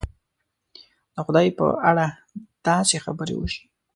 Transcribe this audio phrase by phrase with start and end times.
[1.13, 2.05] د خدای په اړه
[2.67, 3.63] داسې خبرې وشي.